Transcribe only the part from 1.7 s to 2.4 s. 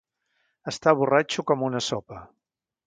una sopa.